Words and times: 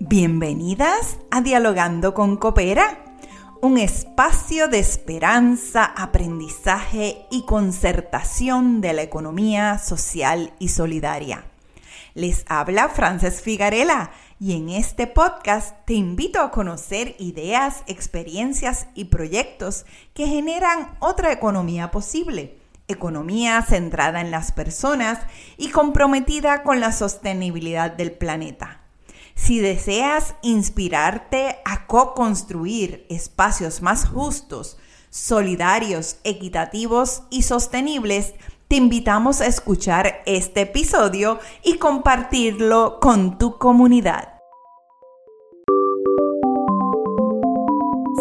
Bienvenidas 0.00 1.18
a 1.32 1.40
Dialogando 1.40 2.14
con 2.14 2.36
Coopera, 2.36 3.04
un 3.60 3.78
espacio 3.78 4.68
de 4.68 4.78
esperanza, 4.78 5.84
aprendizaje 5.84 7.26
y 7.32 7.42
concertación 7.42 8.80
de 8.80 8.92
la 8.92 9.02
economía 9.02 9.78
social 9.78 10.52
y 10.60 10.68
solidaria. 10.68 11.46
Les 12.14 12.44
habla 12.48 12.88
Frances 12.88 13.42
Figarela 13.42 14.12
y 14.38 14.54
en 14.56 14.68
este 14.68 15.08
podcast 15.08 15.74
te 15.84 15.94
invito 15.94 16.40
a 16.42 16.52
conocer 16.52 17.16
ideas, 17.18 17.82
experiencias 17.88 18.86
y 18.94 19.06
proyectos 19.06 19.84
que 20.14 20.28
generan 20.28 20.96
otra 21.00 21.32
economía 21.32 21.90
posible. 21.90 22.56
Economía 22.86 23.60
centrada 23.62 24.20
en 24.20 24.30
las 24.30 24.52
personas 24.52 25.18
y 25.56 25.70
comprometida 25.70 26.62
con 26.62 26.78
la 26.78 26.92
sostenibilidad 26.92 27.90
del 27.90 28.12
planeta. 28.12 28.77
Si 29.38 29.60
deseas 29.60 30.34
inspirarte 30.42 31.60
a 31.64 31.86
co-construir 31.86 33.06
espacios 33.08 33.80
más 33.82 34.06
justos, 34.06 34.76
solidarios, 35.10 36.16
equitativos 36.24 37.22
y 37.30 37.42
sostenibles, 37.42 38.34
te 38.66 38.76
invitamos 38.76 39.40
a 39.40 39.46
escuchar 39.46 40.22
este 40.26 40.62
episodio 40.62 41.38
y 41.62 41.78
compartirlo 41.78 42.98
con 43.00 43.38
tu 43.38 43.56
comunidad. 43.58 44.37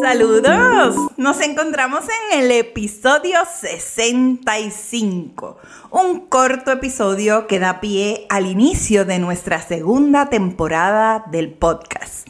Saludos, 0.10 1.12
nos 1.18 1.42
encontramos 1.42 2.06
en 2.32 2.40
el 2.40 2.52
episodio 2.52 3.40
65, 3.46 5.58
un 5.92 6.28
corto 6.28 6.72
episodio 6.72 7.46
que 7.46 7.60
da 7.60 7.82
pie 7.82 8.26
al 8.30 8.46
inicio 8.46 9.04
de 9.04 9.20
nuestra 9.20 9.62
segunda 9.62 10.30
temporada 10.30 11.26
del 11.30 11.52
podcast. 11.52 12.30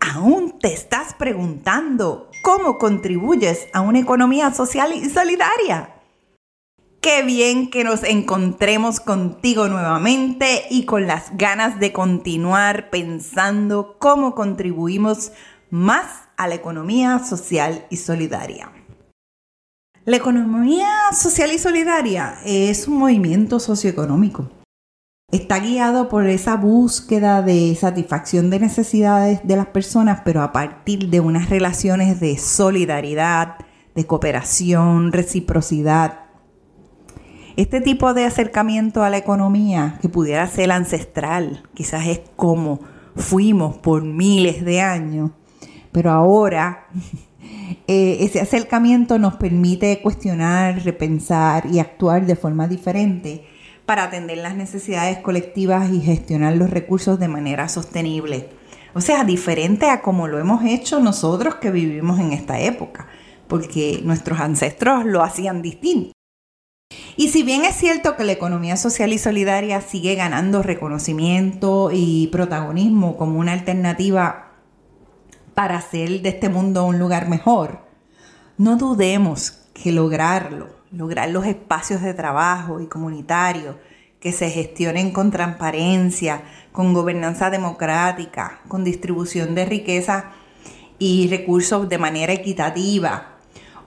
¿Aún 0.00 0.58
te 0.58 0.74
estás 0.74 1.14
preguntando 1.14 2.30
cómo 2.42 2.76
contribuyes 2.76 3.68
a 3.72 3.80
una 3.80 4.00
economía 4.00 4.52
social 4.52 4.92
y 4.92 5.08
solidaria? 5.08 5.94
Qué 7.00 7.22
bien 7.22 7.70
que 7.70 7.84
nos 7.84 8.04
encontremos 8.04 9.00
contigo 9.00 9.66
nuevamente 9.66 10.66
y 10.68 10.84
con 10.84 11.06
las 11.06 11.38
ganas 11.38 11.80
de 11.80 11.90
continuar 11.94 12.90
pensando 12.90 13.96
cómo 13.98 14.34
contribuimos 14.34 15.32
más 15.70 16.28
a 16.42 16.48
la 16.48 16.56
economía 16.56 17.20
social 17.20 17.86
y 17.88 17.96
solidaria. 17.96 18.72
La 20.04 20.16
economía 20.16 20.88
social 21.12 21.52
y 21.52 21.58
solidaria 21.60 22.38
es 22.44 22.88
un 22.88 22.98
movimiento 22.98 23.60
socioeconómico. 23.60 24.50
Está 25.30 25.60
guiado 25.60 26.08
por 26.08 26.26
esa 26.26 26.56
búsqueda 26.56 27.42
de 27.42 27.76
satisfacción 27.76 28.50
de 28.50 28.58
necesidades 28.58 29.40
de 29.44 29.56
las 29.56 29.68
personas, 29.68 30.22
pero 30.24 30.42
a 30.42 30.50
partir 30.50 31.10
de 31.10 31.20
unas 31.20 31.48
relaciones 31.48 32.18
de 32.18 32.36
solidaridad, 32.36 33.58
de 33.94 34.04
cooperación, 34.04 35.12
reciprocidad. 35.12 36.24
Este 37.56 37.80
tipo 37.80 38.14
de 38.14 38.24
acercamiento 38.24 39.04
a 39.04 39.10
la 39.10 39.18
economía, 39.18 39.98
que 40.02 40.08
pudiera 40.08 40.46
ser 40.48 40.72
ancestral, 40.72 41.62
quizás 41.72 42.08
es 42.08 42.20
como 42.34 42.80
fuimos 43.14 43.76
por 43.76 44.02
miles 44.02 44.64
de 44.64 44.80
años, 44.80 45.30
pero 45.92 46.10
ahora 46.10 46.88
eh, 47.86 48.18
ese 48.20 48.40
acercamiento 48.40 49.18
nos 49.18 49.34
permite 49.36 50.00
cuestionar, 50.02 50.82
repensar 50.84 51.66
y 51.66 51.78
actuar 51.78 52.26
de 52.26 52.36
forma 52.36 52.66
diferente 52.66 53.46
para 53.86 54.04
atender 54.04 54.38
las 54.38 54.56
necesidades 54.56 55.18
colectivas 55.18 55.90
y 55.92 56.00
gestionar 56.00 56.56
los 56.56 56.70
recursos 56.70 57.18
de 57.18 57.28
manera 57.28 57.68
sostenible. 57.68 58.48
O 58.94 59.00
sea, 59.00 59.24
diferente 59.24 59.88
a 59.88 60.02
como 60.02 60.28
lo 60.28 60.38
hemos 60.38 60.64
hecho 60.64 61.00
nosotros 61.00 61.56
que 61.56 61.70
vivimos 61.70 62.20
en 62.20 62.32
esta 62.32 62.60
época, 62.60 63.08
porque 63.48 64.00
nuestros 64.04 64.40
ancestros 64.40 65.04
lo 65.04 65.22
hacían 65.22 65.62
distinto. 65.62 66.12
Y 67.16 67.28
si 67.28 67.42
bien 67.42 67.64
es 67.64 67.74
cierto 67.74 68.16
que 68.16 68.24
la 68.24 68.32
economía 68.32 68.76
social 68.76 69.12
y 69.12 69.18
solidaria 69.18 69.80
sigue 69.80 70.14
ganando 70.14 70.62
reconocimiento 70.62 71.90
y 71.92 72.28
protagonismo 72.28 73.16
como 73.16 73.38
una 73.38 73.52
alternativa 73.52 74.51
para 75.54 75.78
hacer 75.78 76.22
de 76.22 76.30
este 76.30 76.48
mundo 76.48 76.84
un 76.84 76.98
lugar 76.98 77.28
mejor. 77.28 77.80
No 78.58 78.76
dudemos 78.76 79.62
que 79.74 79.92
lograrlo, 79.92 80.68
lograr 80.90 81.30
los 81.30 81.46
espacios 81.46 82.02
de 82.02 82.14
trabajo 82.14 82.80
y 82.80 82.86
comunitarios 82.86 83.76
que 84.20 84.32
se 84.32 84.50
gestionen 84.50 85.12
con 85.12 85.30
transparencia, 85.30 86.42
con 86.70 86.94
gobernanza 86.94 87.50
democrática, 87.50 88.60
con 88.68 88.84
distribución 88.84 89.54
de 89.54 89.64
riqueza 89.64 90.30
y 90.98 91.28
recursos 91.28 91.88
de 91.88 91.98
manera 91.98 92.32
equitativa, 92.32 93.38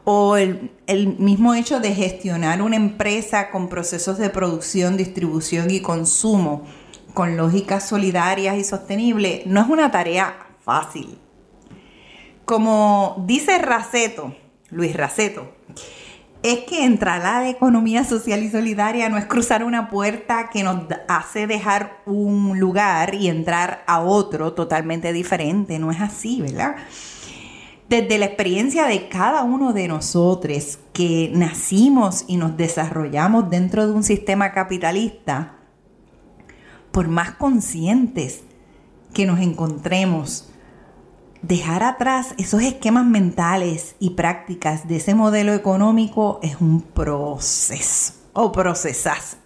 o 0.04 0.36
el, 0.38 0.72
el, 0.86 1.18
mismo 1.18 1.56
hecho 1.56 1.80
de 1.80 1.96
gestionar 1.96 2.62
una 2.62 2.76
empresa 2.76 3.50
con 3.50 3.70
procesos 3.70 4.18
de 4.18 4.30
producción, 4.30 4.98
distribución 4.98 5.72
y 5.72 5.82
consumo 5.82 6.64
con 7.14 7.38
lógicas 7.38 7.88
solidarias 7.88 8.58
y 8.58 8.64
sostenibles, 8.64 9.48
no 9.48 9.62
es 9.62 9.68
una 9.68 9.90
tarea 9.90 10.36
fácil. 10.60 11.18
Como 12.46 13.24
dice 13.26 13.58
Raceto, 13.58 14.36
Luis 14.70 14.96
Raceto, 14.96 15.52
es 16.44 16.60
que 16.60 16.86
entrar 16.86 17.26
a 17.26 17.42
la 17.42 17.50
economía 17.50 18.04
social 18.04 18.44
y 18.44 18.52
solidaria 18.52 19.10
no 19.10 19.18
es 19.18 19.26
cruzar 19.26 19.64
una 19.64 19.90
puerta 19.90 20.52
que 20.52 20.64
nos 20.64 20.84
hace 21.08 21.48
dejar 21.48 22.04
un 22.06 22.60
lugar 22.60 23.16
y 23.16 23.30
entrar 23.30 23.84
a 23.88 24.02
otro 24.02 24.54
totalmente 24.54 25.12
diferente. 25.12 25.80
No 25.80 25.90
es 25.90 26.00
así, 26.00 26.40
¿verdad? 26.42 26.76
Desde 27.90 28.20
la 28.20 28.26
experiencia 28.26 28.86
de 28.86 29.10
cada 29.10 29.42
uno 29.42 29.74
de 29.74 29.88
nosotros 29.88 30.78
que 30.94 31.32
nacimos 31.34 32.26
y 32.28 32.38
nos 32.38 32.58
desarrollamos 32.58 33.50
dentro 33.50 33.88
de 33.88 33.94
un 33.94 34.04
sistema 34.04 34.52
capitalista, 34.52 35.56
por 36.92 37.08
más 37.08 37.32
conscientes 37.32 38.44
que 39.16 39.26
nos 39.26 39.40
encontremos 39.40 40.52
dejar 41.48 41.84
atrás 41.84 42.34
esos 42.38 42.62
esquemas 42.64 43.06
mentales 43.06 43.96
y 44.00 44.12
prácticas 44.12 44.88
de 44.88 44.98
ese 44.98 45.14
modelo 45.14 45.54
económico 45.54 46.40
es 46.42 46.60
un 46.60 46.82
proceso 46.82 48.14
o 48.34 48.52
procesas. 48.52 49.38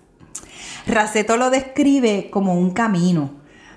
Raceto 0.87 1.35
lo 1.35 1.49
describe 1.49 2.29
como 2.31 2.55
un 2.55 2.71
camino 2.71 3.31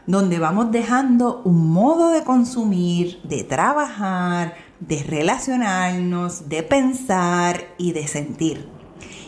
donde 0.07 0.39
vamos 0.39 0.71
dejando 0.71 1.43
un 1.45 1.73
modo 1.73 2.11
de 2.11 2.23
consumir, 2.23 3.21
de 3.23 3.45
trabajar, 3.45 4.55
de 4.81 5.03
relacionarnos, 5.03 6.49
de 6.49 6.63
pensar 6.63 7.65
y 7.79 7.93
de 7.93 8.07
sentir. 8.07 8.69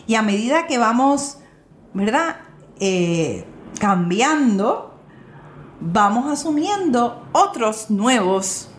Y 0.07 0.15
a 0.15 0.21
medida 0.21 0.67
que 0.67 0.77
vamos, 0.77 1.37
¿verdad? 1.93 2.37
Eh, 2.79 3.45
cambiando, 3.79 4.97
vamos 5.79 6.31
asumiendo 6.31 7.25
otros 7.33 7.89
nuevos 7.89 8.69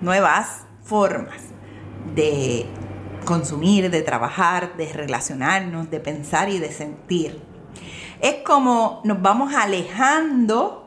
nuevas 0.00 0.66
formas 0.82 1.42
de 2.14 2.66
consumir, 3.24 3.90
de 3.90 4.02
trabajar, 4.02 4.76
de 4.76 4.92
relacionarnos, 4.92 5.90
de 5.90 6.00
pensar 6.00 6.48
y 6.48 6.58
de 6.58 6.70
sentir. 6.70 7.42
Es 8.20 8.36
como 8.44 9.00
nos 9.04 9.20
vamos 9.20 9.54
alejando 9.54 10.84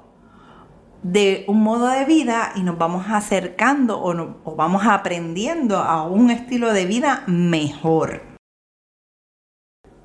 de 1.03 1.45
un 1.47 1.61
modo 1.61 1.87
de 1.87 2.05
vida 2.05 2.51
y 2.55 2.63
nos 2.63 2.77
vamos 2.77 3.05
acercando 3.09 4.01
o, 4.01 4.55
vamos 4.55 4.85
aprendiendo 4.85 5.77
a 5.77 6.03
un 6.03 6.31
estilo 6.31 6.73
de 6.73 6.85
vida 6.85 7.23
mejor. 7.27 8.21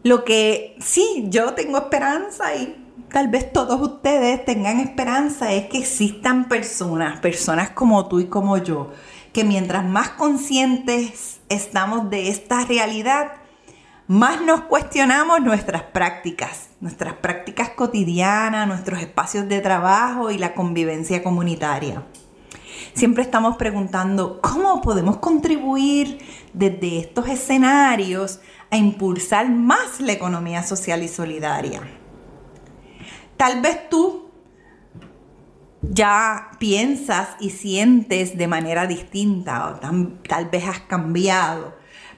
Lo 0.05 0.25
que 0.25 0.77
sí, 0.81 1.27
yo 1.29 1.55
tengo 1.55 1.79
esperanza 1.79 2.55
y 2.55 2.82
tal 3.11 3.29
vez 3.29 3.53
todos 3.53 3.81
ustedes 3.81 4.45
tengan 4.45 4.81
esperanza 4.81 5.53
es 5.53 5.67
que 5.67 5.79
existan 5.79 6.49
personas, 6.49 7.21
personas 7.21 7.71
como 7.71 8.09
tú 8.09 8.21
y 8.21 8.27
como 8.27 8.59
yo, 8.59 8.91
que 9.33 9.45
mientras 9.45 9.85
más 9.85 10.11
conscientes 10.11 11.41
estamos 11.49 12.11
de 12.11 12.29
esta 12.29 12.65
realidad, 12.65 13.33
más 14.09 14.43
nos 14.43 14.63
cuestionamos 14.63 15.41
nuestras 15.41 15.83
prácticas, 15.83 16.71
nuestras 16.81 17.15
prácticas 17.15 17.71
cotidianas, 17.71 18.67
nuestros 18.67 19.01
espacios 19.01 19.49
de 19.49 19.61
trabajo 19.61 20.31
y 20.31 20.39
la 20.39 20.55
convivencia 20.55 21.23
comunitaria. 21.23 22.03
Siempre 22.95 23.23
estamos 23.23 23.57
preguntando 23.57 24.41
cómo 24.41 24.83
podemos 24.83 25.19
contribuir 25.19 26.19
desde 26.53 26.99
estos 26.99 27.29
escenarios 27.29 28.41
a 28.71 28.77
impulsar 28.77 29.49
más 29.51 30.01
la 30.01 30.13
economía 30.13 30.63
social 30.63 31.03
y 31.03 31.09
solidaria. 31.09 31.83
Tal 33.43 33.61
vez 33.61 33.89
tú 33.89 34.31
ya 35.83 36.53
piensas 36.61 37.31
y 37.41 37.51
sientes 37.51 38.39
de 38.39 38.47
manera 38.47 38.87
distinta 38.87 39.69
o 39.69 39.81
tal 40.29 40.49
vez 40.49 40.69
has 40.69 40.79
cambiado, 40.83 41.75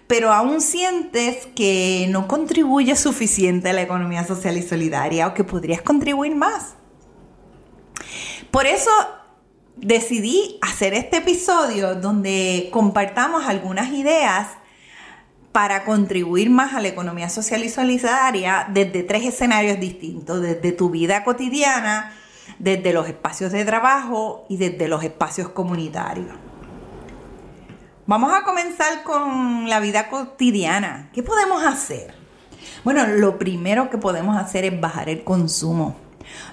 pero 0.07 0.35
aún 0.35 0.61
sientes 0.61 1.47
que 1.57 2.09
no 2.11 2.29
contribuye 2.29 2.95
suficiente 2.95 3.71
a 3.71 3.73
la 3.73 3.81
economía 3.81 4.27
social 4.27 4.59
y 4.59 4.63
solidaria 4.63 5.27
o 5.27 5.33
que 5.33 5.45
podrías 5.45 5.81
contribuir 5.81 6.37
más. 6.37 6.75
Por 8.51 8.67
eso 8.67 8.91
decidí 9.77 10.59
hacer 10.61 10.93
este 10.93 11.17
episodio 11.17 11.95
donde 11.95 12.69
compartamos 12.71 13.47
algunas 13.47 13.91
ideas 13.95 14.49
para 15.55 15.85
contribuir 15.85 16.51
más 16.51 16.75
a 16.75 16.81
la 16.81 16.89
economía 16.89 17.29
social 17.29 17.63
y 17.63 17.69
solidaria 17.69 18.67
desde 18.73 19.05
tres 19.05 19.25
escenarios 19.25 19.79
distintos, 19.79 20.43
desde 20.43 20.73
tu 20.73 20.91
vida 20.91 21.23
cotidiana, 21.23 22.13
desde 22.59 22.93
los 22.93 23.07
espacios 23.07 23.53
de 23.53 23.65
trabajo 23.65 24.47
y 24.49 24.57
desde 24.57 24.89
los 24.89 25.05
espacios 25.05 25.51
comunitarios. 25.51 26.35
Vamos 28.05 28.33
a 28.35 28.43
comenzar 28.43 29.05
con 29.05 29.71
la 29.71 29.79
vida 29.79 30.09
cotidiana. 30.09 31.11
¿Qué 31.13 31.23
podemos 31.23 31.65
hacer? 31.65 32.13
Bueno, 32.83 33.07
lo 33.07 33.39
primero 33.39 33.91
que 33.91 33.99
podemos 33.99 34.37
hacer 34.37 34.65
es 34.65 34.81
bajar 34.81 35.09
el 35.09 35.23
consumo, 35.23 35.95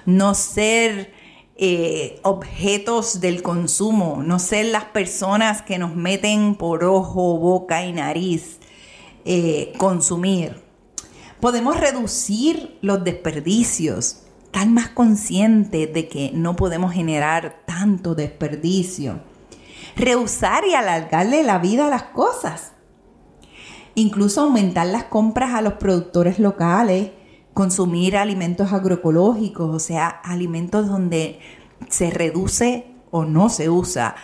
no 0.06 0.36
ser 0.36 1.12
eh, 1.56 2.20
objetos 2.22 3.20
del 3.20 3.42
consumo, 3.42 4.22
no 4.24 4.38
ser 4.38 4.66
las 4.66 4.84
personas 4.84 5.60
que 5.60 5.80
nos 5.80 5.92
meten 5.96 6.54
por 6.54 6.84
ojo, 6.84 7.36
boca 7.38 7.84
y 7.84 7.92
nariz 7.92 8.60
eh, 9.24 9.72
consumir. 9.78 10.62
Podemos 11.40 11.78
reducir 11.78 12.78
los 12.82 13.02
desperdicios, 13.04 14.22
estar 14.44 14.68
más 14.68 14.88
conscientes 14.90 15.92
de 15.92 16.08
que 16.08 16.30
no 16.34 16.56
podemos 16.56 16.92
generar 16.92 17.62
tanto 17.66 18.14
desperdicio. 18.14 19.20
Reusar 19.96 20.64
y 20.66 20.74
alargarle 20.74 21.42
la 21.42 21.58
vida 21.58 21.86
a 21.86 21.90
las 21.90 22.04
cosas. 22.04 22.72
Incluso 23.94 24.42
aumentar 24.42 24.86
las 24.86 25.04
compras 25.04 25.54
a 25.54 25.62
los 25.62 25.74
productores 25.74 26.38
locales, 26.38 27.10
consumir 27.54 28.16
alimentos 28.16 28.72
agroecológicos, 28.72 29.74
o 29.74 29.78
sea, 29.78 30.08
alimentos 30.08 30.88
donde 30.88 31.40
se 31.88 32.10
reduce 32.10 32.86
o 33.10 33.24
no 33.24 33.48
se 33.48 33.68
usa 33.68 34.14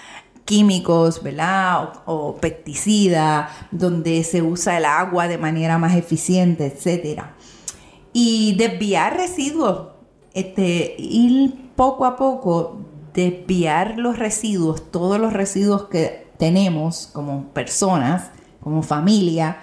químicos, 0.49 1.23
¿verdad? 1.23 1.93
O, 2.07 2.37
pesticidas, 2.37 3.51
donde 3.71 4.25
se 4.25 4.41
usa 4.41 4.79
el 4.79 4.87
agua 4.87 5.29
de 5.29 5.37
manera 5.37 5.77
más 5.77 5.95
eficiente, 5.95 6.65
etc. 6.65 7.25
Y 8.15 8.57
desviar 8.57 9.15
residuos, 9.15 9.89
este, 10.33 10.97
ir 10.99 11.55
poco 11.77 12.07
a 12.07 12.17
poco, 12.17 12.81
desviar 13.13 13.99
los 13.99 14.19
residuos, 14.19 14.91
todos 14.91 15.21
los 15.21 15.35
residuos 15.35 15.89
que 15.89 16.27
tenemos 16.39 17.11
como 17.13 17.49
personas, 17.49 18.31
como 18.63 18.83
familia, 18.83 19.59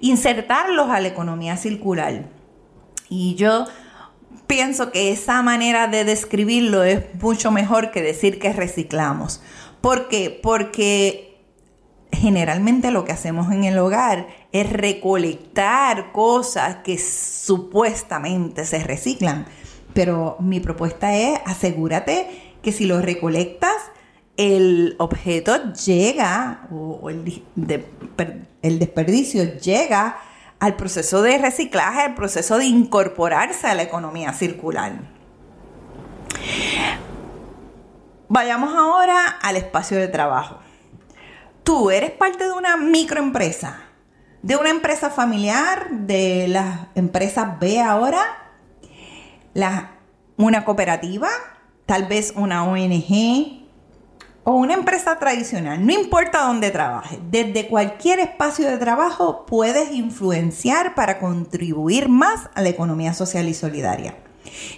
insertarlos 0.00 0.90
a 0.90 1.00
la 1.00 1.08
economía 1.08 1.56
circular. 1.56 2.26
Y 3.08 3.36
yo 3.36 3.64
pienso 4.46 4.92
que 4.92 5.12
esa 5.12 5.40
manera 5.42 5.86
de 5.86 6.04
describirlo 6.04 6.84
es 6.84 7.02
mucho 7.22 7.50
mejor 7.50 7.90
que 7.90 8.02
decir 8.02 8.38
que 8.38 8.52
reciclamos. 8.52 9.40
¿Por 9.80 10.08
qué? 10.08 10.38
Porque 10.42 11.26
generalmente 12.12 12.90
lo 12.90 13.04
que 13.04 13.12
hacemos 13.12 13.52
en 13.52 13.64
el 13.64 13.78
hogar 13.78 14.28
es 14.52 14.70
recolectar 14.72 16.12
cosas 16.12 16.76
que 16.76 16.98
supuestamente 16.98 18.64
se 18.64 18.82
reciclan. 18.82 19.46
Pero 19.92 20.36
mi 20.40 20.60
propuesta 20.60 21.14
es 21.16 21.40
asegúrate 21.46 22.54
que 22.62 22.72
si 22.72 22.86
lo 22.86 23.00
recolectas, 23.00 23.76
el 24.36 24.96
objeto 24.98 25.72
llega, 25.72 26.68
o 26.70 27.08
el, 27.08 27.42
el 28.62 28.78
desperdicio 28.78 29.58
llega 29.58 30.18
al 30.58 30.76
proceso 30.76 31.22
de 31.22 31.38
reciclaje, 31.38 32.00
al 32.00 32.14
proceso 32.14 32.58
de 32.58 32.66
incorporarse 32.66 33.66
a 33.66 33.74
la 33.74 33.82
economía 33.82 34.32
circular. 34.32 35.15
Vayamos 38.28 38.74
ahora 38.74 39.38
al 39.40 39.56
espacio 39.56 39.98
de 39.98 40.08
trabajo. 40.08 40.58
Tú 41.62 41.90
eres 41.92 42.10
parte 42.10 42.44
de 42.44 42.52
una 42.52 42.76
microempresa, 42.76 43.78
de 44.42 44.56
una 44.56 44.70
empresa 44.70 45.10
familiar, 45.10 45.90
de 45.90 46.48
las 46.48 46.88
empresas 46.96 47.58
B 47.60 47.80
ahora, 47.80 48.52
una 50.36 50.64
cooperativa, 50.64 51.28
tal 51.86 52.06
vez 52.06 52.32
una 52.34 52.64
ONG 52.64 53.64
o 54.42 54.52
una 54.52 54.74
empresa 54.74 55.20
tradicional. 55.20 55.86
No 55.86 55.92
importa 55.92 56.46
dónde 56.46 56.72
trabajes, 56.72 57.20
desde 57.30 57.68
cualquier 57.68 58.18
espacio 58.18 58.68
de 58.68 58.78
trabajo 58.78 59.46
puedes 59.46 59.92
influenciar 59.92 60.96
para 60.96 61.20
contribuir 61.20 62.08
más 62.08 62.50
a 62.56 62.62
la 62.62 62.70
economía 62.70 63.14
social 63.14 63.48
y 63.48 63.54
solidaria. 63.54 64.16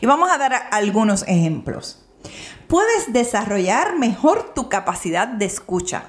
Y 0.02 0.06
vamos 0.06 0.30
a 0.30 0.36
dar 0.36 0.68
algunos 0.70 1.22
ejemplos 1.26 2.04
puedes 2.68 3.12
desarrollar 3.12 3.98
mejor 3.98 4.54
tu 4.54 4.68
capacidad 4.68 5.26
de 5.26 5.46
escucha. 5.46 6.04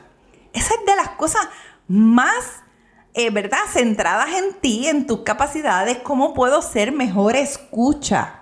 Esa 0.53 0.73
es 0.73 0.85
de 0.85 0.95
las 0.95 1.09
cosas 1.09 1.47
más, 1.87 2.63
eh, 3.13 3.29
¿verdad? 3.31 3.59
Centradas 3.71 4.29
en 4.35 4.53
ti, 4.59 4.87
en 4.87 5.07
tus 5.07 5.21
capacidades, 5.21 5.99
cómo 5.99 6.33
puedo 6.33 6.61
ser 6.61 6.91
mejor 6.91 7.35
escucha. 7.35 8.35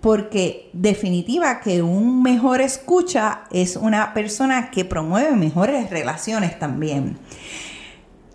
Porque 0.00 0.70
definitiva 0.72 1.60
que 1.60 1.82
un 1.82 2.22
mejor 2.22 2.60
escucha 2.60 3.44
es 3.50 3.76
una 3.76 4.14
persona 4.14 4.70
que 4.70 4.84
promueve 4.84 5.32
mejores 5.32 5.90
relaciones 5.90 6.58
también. 6.58 7.18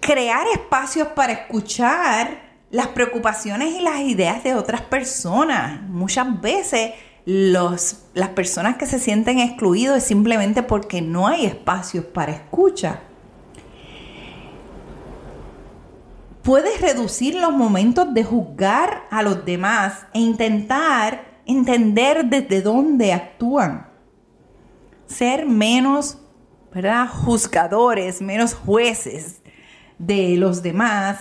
Crear 0.01 0.45
espacios 0.53 1.07
para 1.09 1.33
escuchar 1.33 2.53
las 2.69 2.87
preocupaciones 2.87 3.75
y 3.75 3.81
las 3.81 4.01
ideas 4.01 4.43
de 4.43 4.55
otras 4.55 4.81
personas. 4.81 5.81
Muchas 5.83 6.41
veces 6.41 6.91
los, 7.25 8.03
las 8.13 8.29
personas 8.29 8.77
que 8.77 8.85
se 8.85 8.99
sienten 8.99 9.39
excluidos 9.39 9.97
es 9.97 10.03
simplemente 10.03 10.63
porque 10.63 11.01
no 11.01 11.27
hay 11.27 11.45
espacios 11.45 12.05
para 12.05 12.33
escucha. 12.33 13.01
Puedes 16.41 16.81
reducir 16.81 17.35
los 17.35 17.53
momentos 17.53 18.13
de 18.13 18.25
juzgar 18.25 19.03
a 19.09 19.23
los 19.23 19.45
demás 19.45 20.05
e 20.13 20.19
intentar 20.19 21.39
entender 21.45 22.25
desde 22.25 22.61
dónde 22.61 23.13
actúan. 23.13 23.87
Ser 25.07 25.45
menos, 25.45 26.17
¿verdad? 26.73 27.07
Juzgadores, 27.07 28.21
menos 28.21 28.53
jueces 28.53 29.41
de 29.97 30.35
los 30.35 30.61
demás 30.61 31.19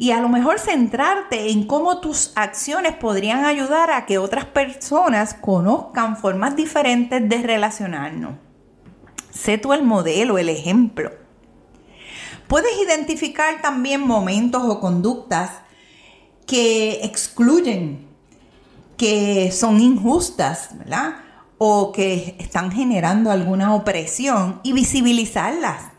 y 0.00 0.12
a 0.12 0.20
lo 0.22 0.30
mejor 0.30 0.58
centrarte 0.58 1.50
en 1.50 1.66
cómo 1.66 2.00
tus 2.00 2.32
acciones 2.34 2.94
podrían 2.94 3.44
ayudar 3.44 3.90
a 3.90 4.06
que 4.06 4.16
otras 4.16 4.46
personas 4.46 5.34
conozcan 5.34 6.16
formas 6.16 6.56
diferentes 6.56 7.28
de 7.28 7.42
relacionarnos. 7.42 8.32
Sé 9.30 9.58
tú 9.58 9.74
el 9.74 9.82
modelo, 9.82 10.38
el 10.38 10.48
ejemplo. 10.48 11.12
Puedes 12.48 12.72
identificar 12.82 13.60
también 13.60 14.00
momentos 14.00 14.62
o 14.64 14.80
conductas 14.80 15.50
que 16.46 17.00
excluyen, 17.02 18.08
que 18.96 19.52
son 19.52 19.80
injustas, 19.80 20.78
¿verdad? 20.78 21.16
O 21.58 21.92
que 21.92 22.36
están 22.38 22.72
generando 22.72 23.30
alguna 23.30 23.74
opresión 23.74 24.60
y 24.62 24.72
visibilizarlas 24.72 25.89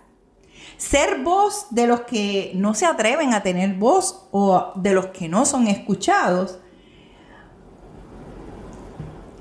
ser 0.81 1.19
voz 1.19 1.67
de 1.69 1.85
los 1.85 2.01
que 2.01 2.53
no 2.55 2.73
se 2.73 2.87
atreven 2.87 3.35
a 3.35 3.43
tener 3.43 3.75
voz 3.75 4.27
o 4.31 4.71
de 4.75 4.93
los 4.93 5.07
que 5.07 5.29
no 5.29 5.45
son 5.45 5.67
escuchados. 5.67 6.57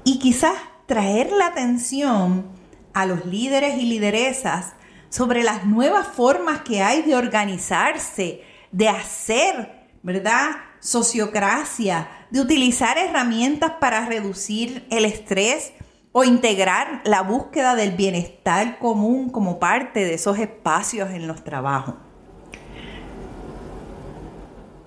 Y 0.05 0.19
quizás 0.19 0.53
traer 0.85 1.33
la 1.33 1.47
atención 1.47 2.45
a 2.93 3.07
los 3.07 3.25
líderes 3.25 3.79
y 3.79 3.87
lideresas 3.87 4.75
sobre 5.09 5.43
las 5.43 5.65
nuevas 5.65 6.09
formas 6.09 6.61
que 6.61 6.83
hay 6.83 7.01
de 7.03 7.17
organizarse, 7.17 8.43
de 8.71 8.91
hacer, 8.91 9.89
¿verdad? 10.03 10.51
Sociocracia, 10.79 12.11
de 12.31 12.43
utilizar 12.43 12.99
herramientas 12.99 13.73
para 13.81 14.05
reducir 14.05 14.87
el 14.91 15.07
estrés 15.07 15.73
o 16.13 16.25
integrar 16.25 17.03
la 17.05 17.23
búsqueda 17.23 17.75
del 17.77 17.93
bienestar 17.93 18.79
común 18.79 19.31
como 19.31 19.59
parte 19.59 20.05
de 20.05 20.15
esos 20.15 20.39
espacios 20.39 21.11
en 21.11 21.29
los 21.29 21.45
trabajos. 21.45 21.95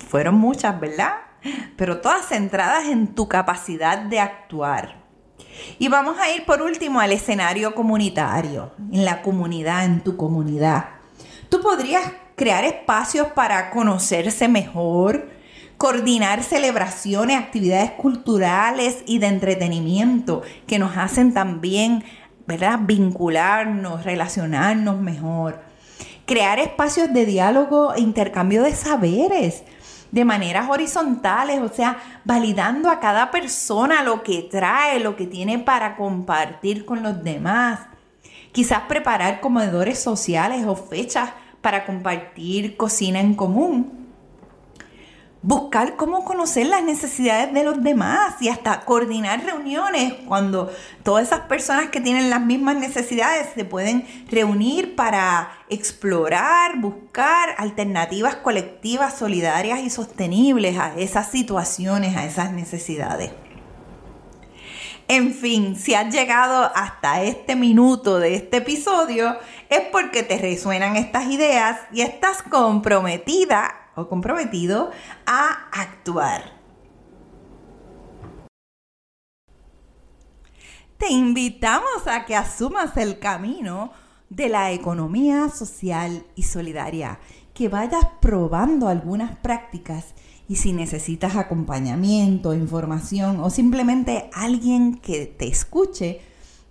Fueron 0.08 0.36
muchas, 0.36 0.80
¿verdad? 0.80 1.14
Pero 1.78 2.02
todas 2.02 2.28
centradas 2.28 2.86
en 2.86 3.16
tu 3.16 3.28
capacidad 3.28 3.98
de 3.98 4.20
actuar. 4.20 5.04
Y 5.80 5.88
vamos 5.88 6.18
a 6.20 6.30
ir 6.32 6.46
por 6.46 6.62
último 6.62 7.00
al 7.00 7.12
escenario 7.12 7.74
comunitario, 7.74 8.72
en 8.92 9.06
la 9.06 9.22
comunidad, 9.22 9.86
en 9.86 10.02
tu 10.02 10.18
comunidad. 10.18 10.86
Tú 11.50 11.62
podrías 11.62 12.12
crear 12.36 12.64
espacios 12.66 13.28
para 13.30 13.70
conocerse 13.70 14.48
mejor, 14.48 15.30
coordinar 15.78 16.44
celebraciones, 16.44 17.40
actividades 17.40 17.92
culturales 17.92 19.04
y 19.06 19.20
de 19.20 19.28
entretenimiento 19.28 20.42
que 20.68 20.80
nos 20.80 20.98
hacen 20.98 21.34
también, 21.34 22.04
¿verdad? 22.48 22.80
Vincularnos, 22.82 24.04
relacionarnos 24.04 25.00
mejor. 25.00 25.62
Crear 26.26 26.60
espacios 26.60 27.14
de 27.14 27.26
diálogo 27.26 27.94
e 27.94 28.00
intercambio 28.00 28.64
de 28.64 28.74
saberes 28.74 29.64
de 30.12 30.26
maneras 30.26 30.70
horizontales, 30.70 31.60
o 31.60 31.70
sea, 31.70 31.98
validando 32.24 32.92
a 32.92 33.00
cada 33.00 33.32
persona 33.32 34.04
lo 34.04 34.22
que 34.22 34.44
trae, 34.44 35.00
lo 35.00 35.16
que 35.16 35.26
tiene 35.26 35.58
para 35.58 35.96
compartir 35.96 36.86
con 36.86 37.02
los 37.02 37.24
demás. 37.24 37.80
Quizás 38.52 38.82
preparar 38.82 39.42
comedores 39.42 39.98
sociales 39.98 40.68
o 40.68 40.76
fechas 40.76 41.32
para 41.62 41.88
compartir 41.88 42.78
cocina 42.78 43.20
en 43.20 43.34
común 43.34 44.03
buscar 45.44 45.98
cómo 45.98 46.24
conocer 46.24 46.68
las 46.68 46.84
necesidades 46.84 47.54
de 47.54 47.66
los 47.66 47.84
demás 47.84 48.36
y 48.40 48.48
hasta 48.48 48.80
coordinar 48.80 49.44
reuniones 49.44 50.14
cuando 50.26 50.72
todas 51.04 51.28
esas 51.28 51.42
personas 51.42 51.90
que 51.90 52.00
tienen 52.00 52.30
las 52.30 52.42
mismas 52.42 52.78
necesidades 52.78 53.50
se 53.54 53.66
pueden 53.66 54.08
reunir 54.32 54.96
para 54.96 55.52
explorar, 55.70 56.80
buscar 56.80 57.56
alternativas 57.58 58.38
colectivas, 58.38 59.18
solidarias 59.18 59.82
y 59.82 59.90
sostenibles 59.90 60.78
a 60.80 60.96
esas 60.98 61.30
situaciones, 61.30 62.16
a 62.16 62.26
esas 62.26 62.54
necesidades. 62.54 63.32
En 65.10 65.34
fin, 65.34 65.76
si 65.76 65.94
has 65.94 66.14
llegado 66.16 66.72
hasta 66.74 67.22
este 67.22 67.58
minuto 67.58 68.20
de 68.20 68.36
este 68.36 68.58
episodio, 68.58 69.38
es 69.70 69.82
porque 69.92 70.24
te 70.24 70.38
resuenan 70.38 70.96
estas 70.96 71.26
ideas 71.26 71.82
y 71.92 72.02
estás 72.02 72.42
comprometida 72.42 73.83
o 73.96 74.08
comprometido 74.08 74.92
a 75.26 75.70
actuar. 75.72 76.64
Te 80.98 81.12
invitamos 81.12 82.08
a 82.08 82.26
que 82.26 82.36
asumas 82.36 82.96
el 82.98 83.20
camino 83.20 83.92
de 84.30 84.50
la 84.50 84.72
economía 84.72 85.50
social 85.50 86.26
y 86.36 86.44
solidaria, 86.44 87.20
que 87.54 87.70
vayas 87.70 88.08
probando 88.20 88.88
algunas 88.88 89.36
prácticas 89.38 90.16
y 90.48 90.56
si 90.56 90.74
necesitas 90.74 91.36
acompañamiento, 91.36 92.54
información 92.54 93.40
o 93.40 93.50
simplemente 93.50 94.30
alguien 94.34 94.98
que 94.98 95.26
te 95.26 95.48
escuche, 95.48 96.22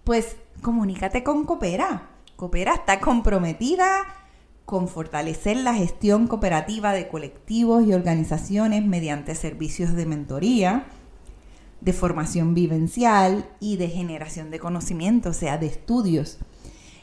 pues 0.04 0.36
comunícate 0.60 1.22
con 1.22 1.44
Coopera. 1.44 2.10
Coopera 2.36 2.74
está 2.74 3.00
comprometida 3.00 4.21
con 4.64 4.88
fortalecer 4.88 5.56
la 5.56 5.74
gestión 5.74 6.26
cooperativa 6.26 6.92
de 6.92 7.08
colectivos 7.08 7.84
y 7.84 7.92
organizaciones 7.92 8.82
mediante 8.84 9.34
servicios 9.34 9.92
de 9.94 10.06
mentoría, 10.06 10.86
de 11.80 11.92
formación 11.92 12.54
vivencial 12.54 13.50
y 13.60 13.76
de 13.76 13.88
generación 13.88 14.50
de 14.50 14.58
conocimiento, 14.60 15.28
o 15.30 15.34
sea, 15.34 15.58
de 15.58 15.66
estudios. 15.66 16.38